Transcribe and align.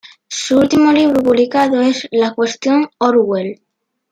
Su 0.29 0.57
último 0.57 0.91
libro 0.91 1.21
publicado 1.21 1.79
es 1.79 2.07
"La 2.09 2.33
cuestión 2.33 2.89
Orwell". 2.97 3.61